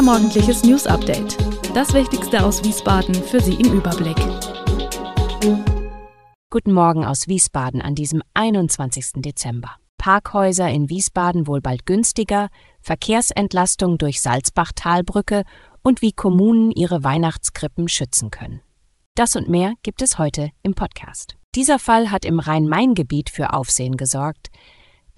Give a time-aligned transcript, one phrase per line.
[0.00, 1.36] Unser morgendliches News Update.
[1.74, 4.16] Das Wichtigste aus Wiesbaden für Sie im Überblick.
[6.48, 9.16] Guten Morgen aus Wiesbaden an diesem 21.
[9.16, 9.72] Dezember.
[9.98, 12.48] Parkhäuser in Wiesbaden wohl bald günstiger,
[12.80, 15.44] Verkehrsentlastung durch Salzbach-Talbrücke
[15.82, 18.62] und wie Kommunen ihre Weihnachtskrippen schützen können.
[19.16, 21.36] Das und mehr gibt es heute im Podcast.
[21.54, 24.48] Dieser Fall hat im Rhein-Main-Gebiet für Aufsehen gesorgt.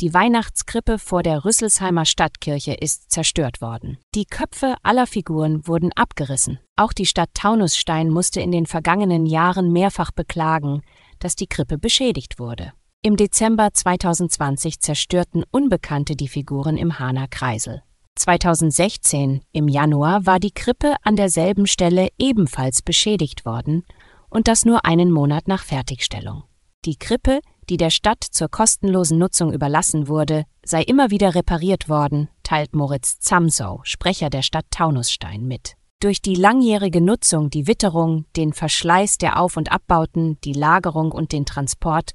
[0.03, 3.99] Die Weihnachtskrippe vor der Rüsselsheimer Stadtkirche ist zerstört worden.
[4.17, 6.59] Die Köpfe aller Figuren wurden abgerissen.
[6.75, 10.83] Auch die Stadt Taunusstein musste in den vergangenen Jahren mehrfach beklagen,
[11.21, 12.73] dass die Krippe beschädigt wurde.
[13.03, 17.85] Im Dezember 2020 zerstörten Unbekannte die Figuren im Hahner Kreisel.
[18.17, 23.85] 2016 im Januar war die Krippe an derselben Stelle ebenfalls beschädigt worden
[24.31, 26.43] und das nur einen Monat nach Fertigstellung.
[26.85, 27.39] Die Krippe,
[27.69, 33.19] die der Stadt zur kostenlosen Nutzung überlassen wurde, sei immer wieder repariert worden, teilt Moritz
[33.21, 35.75] Zamsow, Sprecher der Stadt Taunusstein, mit.
[36.01, 41.33] Durch die langjährige Nutzung, die Witterung, den Verschleiß der Auf- und Abbauten, die Lagerung und
[41.33, 42.11] den Transport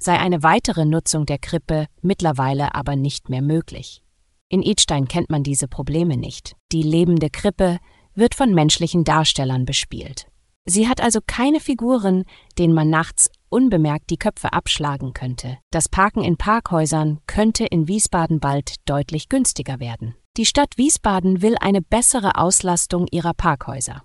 [0.00, 4.02] sei eine weitere Nutzung der Krippe mittlerweile aber nicht mehr möglich.
[4.48, 6.56] In Idstein kennt man diese Probleme nicht.
[6.72, 7.78] Die lebende Krippe
[8.14, 10.26] wird von menschlichen Darstellern bespielt.
[10.64, 12.24] Sie hat also keine Figuren,
[12.58, 15.58] denen man nachts unbemerkt die Köpfe abschlagen könnte.
[15.70, 20.14] Das Parken in Parkhäusern könnte in Wiesbaden bald deutlich günstiger werden.
[20.36, 24.02] Die Stadt Wiesbaden will eine bessere Auslastung ihrer Parkhäuser.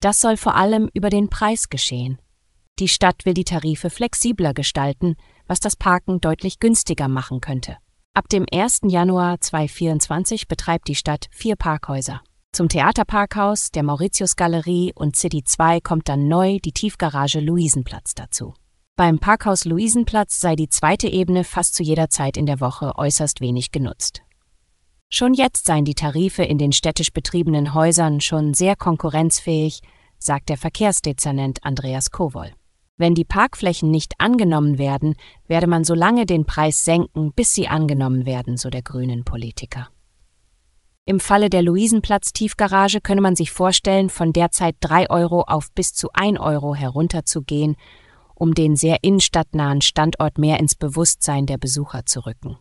[0.00, 2.18] Das soll vor allem über den Preis geschehen.
[2.78, 7.78] Die Stadt will die Tarife flexibler gestalten, was das Parken deutlich günstiger machen könnte.
[8.14, 8.80] Ab dem 1.
[8.88, 12.20] Januar 2024 betreibt die Stadt vier Parkhäuser.
[12.52, 18.54] Zum Theaterparkhaus, der Mauritius-Galerie und City 2 kommt dann neu die Tiefgarage Luisenplatz dazu.
[18.98, 23.40] Beim Parkhaus Luisenplatz sei die zweite Ebene fast zu jeder Zeit in der Woche äußerst
[23.40, 24.22] wenig genutzt.
[25.08, 29.82] Schon jetzt seien die Tarife in den städtisch betriebenen Häusern schon sehr konkurrenzfähig,
[30.18, 32.50] sagt der Verkehrsdezernent Andreas Kowol.
[32.96, 35.14] Wenn die Parkflächen nicht angenommen werden,
[35.46, 39.90] werde man so lange den Preis senken, bis sie angenommen werden, so der grünen Politiker.
[41.04, 46.08] Im Falle der Luisenplatz-Tiefgarage könne man sich vorstellen, von derzeit 3 Euro auf bis zu
[46.14, 47.76] 1 Euro herunterzugehen,
[48.38, 52.58] um den sehr innenstadtnahen Standort mehr ins Bewusstsein der Besucher zu rücken.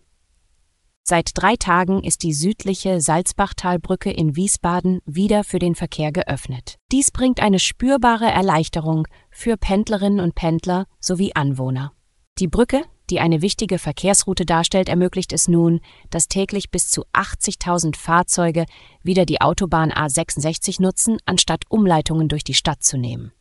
[1.04, 6.76] Seit drei Tagen ist die südliche Salzbachtalbrücke in Wiesbaden wieder für den Verkehr geöffnet.
[6.92, 11.94] Dies bringt eine spürbare Erleichterung für Pendlerinnen und Pendler sowie Anwohner.
[12.40, 17.96] Die Brücke, die eine wichtige Verkehrsroute darstellt, ermöglicht es nun, dass täglich bis zu 80.000
[17.96, 18.66] Fahrzeuge
[19.02, 23.32] wieder die Autobahn A66 nutzen, anstatt Umleitungen durch die Stadt zu nehmen.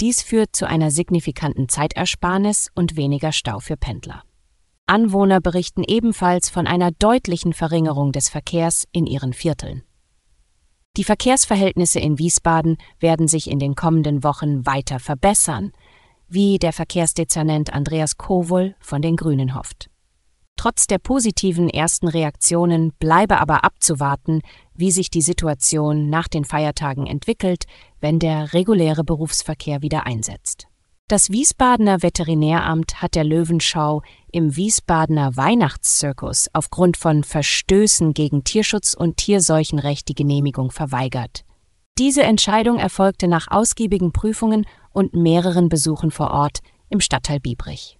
[0.00, 4.22] Dies führt zu einer signifikanten Zeitersparnis und weniger Stau für Pendler.
[4.86, 9.82] Anwohner berichten ebenfalls von einer deutlichen Verringerung des Verkehrs in ihren Vierteln.
[10.96, 15.70] Die Verkehrsverhältnisse in Wiesbaden werden sich in den kommenden Wochen weiter verbessern,
[16.28, 19.90] wie der Verkehrsdezernent Andreas Kowol von den Grünen hofft.
[20.56, 24.42] Trotz der positiven ersten Reaktionen bleibe aber abzuwarten,
[24.80, 27.66] wie sich die Situation nach den Feiertagen entwickelt,
[28.00, 30.66] wenn der reguläre Berufsverkehr wieder einsetzt.
[31.06, 39.16] Das Wiesbadener Veterinäramt hat der Löwenschau im Wiesbadener Weihnachtszirkus aufgrund von Verstößen gegen Tierschutz und
[39.16, 41.44] Tierseuchenrecht die Genehmigung verweigert.
[41.98, 47.98] Diese Entscheidung erfolgte nach ausgiebigen Prüfungen und mehreren Besuchen vor Ort im Stadtteil Biebrich.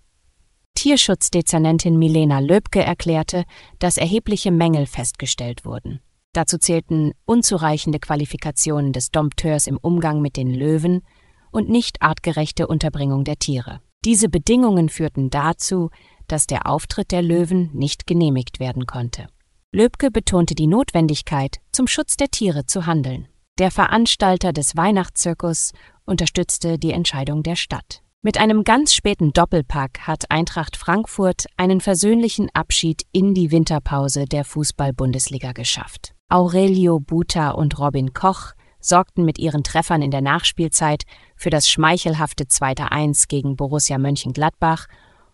[0.75, 3.45] Tierschutzdezernentin Milena Löbke erklärte,
[3.81, 6.01] dass erhebliche Mängel festgestellt wurden.
[6.33, 11.03] Dazu zählten unzureichende Qualifikationen des Dompteurs im Umgang mit den Löwen,
[11.51, 13.81] und nicht artgerechte Unterbringung der Tiere.
[14.05, 15.91] Diese Bedingungen führten dazu,
[16.27, 19.27] dass der Auftritt der Löwen nicht genehmigt werden konnte.
[19.73, 23.29] Löbke betonte die Notwendigkeit, zum Schutz der Tiere zu handeln.
[23.59, 25.73] Der Veranstalter des Weihnachtszirkus
[26.07, 28.03] unterstützte die Entscheidung der Stadt.
[28.23, 34.45] Mit einem ganz späten Doppelpack hat Eintracht Frankfurt einen versöhnlichen Abschied in die Winterpause der
[34.45, 36.15] Fußball-Bundesliga geschafft.
[36.33, 41.03] Aurelio Buta und Robin Koch sorgten mit ihren Treffern in der Nachspielzeit
[41.35, 44.87] für das schmeichelhafte 2:1 gegen Borussia Mönchengladbach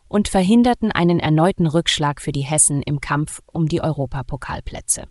[0.08, 5.04] und verhinderten einen erneuten Rückschlag für die Hessen im Kampf um die Europapokalplätze.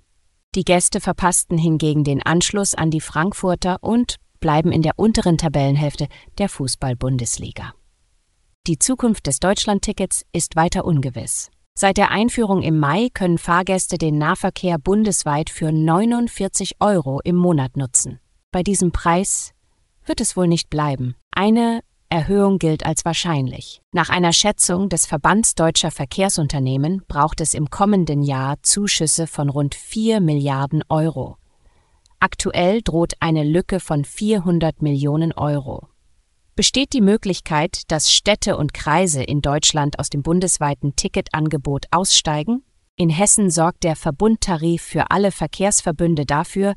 [0.56, 6.08] Die Gäste verpassten hingegen den Anschluss an die Frankfurter und bleiben in der unteren Tabellenhälfte
[6.40, 7.74] der Fußball-Bundesliga.
[8.66, 11.52] Die Zukunft des Deutschlandtickets ist weiter ungewiss.
[11.78, 17.76] Seit der Einführung im Mai können Fahrgäste den Nahverkehr bundesweit für 49 Euro im Monat
[17.76, 18.22] nutzen.
[18.54, 19.52] Bei diesem Preis
[20.06, 21.16] wird es wohl nicht bleiben.
[21.32, 23.82] Eine Erhöhung gilt als wahrscheinlich.
[23.92, 29.76] Nach einer Schätzung des Verbands deutscher Verkehrsunternehmen braucht es im kommenden Jahr Zuschüsse von rund
[29.76, 31.36] 4 Milliarden Euro.
[32.22, 35.90] Aktuell droht eine Lücke von 400 Millionen Euro.
[36.58, 42.64] Besteht die Möglichkeit, dass Städte und Kreise in Deutschland aus dem bundesweiten Ticketangebot aussteigen?
[42.96, 46.76] In Hessen sorgt der Verbundtarif für alle Verkehrsverbünde dafür,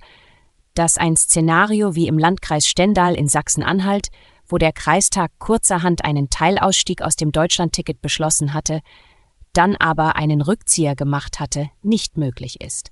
[0.75, 4.09] dass ein Szenario wie im Landkreis Stendal in Sachsen-Anhalt,
[4.49, 8.81] wo der Kreistag kurzerhand einen Teilausstieg aus dem Deutschlandticket beschlossen hatte,
[9.53, 12.91] dann aber einen Rückzieher gemacht hatte, nicht möglich ist.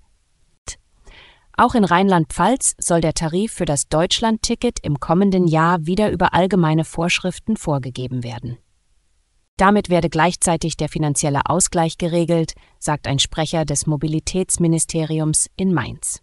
[1.58, 6.84] Auch in Rheinland-Pfalz soll der Tarif für das Deutschlandticket im kommenden Jahr wieder über allgemeine
[6.84, 8.58] Vorschriften vorgegeben werden.
[9.56, 16.20] Damit werde gleichzeitig der finanzielle Ausgleich geregelt, sagt ein Sprecher des Mobilitätsministeriums in Mainz.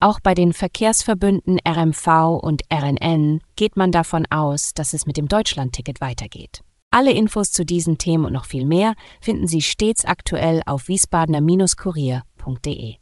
[0.00, 5.28] Auch bei den Verkehrsverbünden RMV und RNN geht man davon aus, dass es mit dem
[5.28, 6.62] Deutschlandticket weitergeht.
[6.90, 13.01] Alle Infos zu diesen Themen und noch viel mehr finden Sie stets aktuell auf wiesbadener-kurier.de.